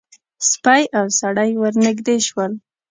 سپی 0.49 0.83
او 0.97 1.05
سړی 1.19 1.51
ور 1.61 1.73
نږدې 1.85 2.17
شول. 2.27 2.51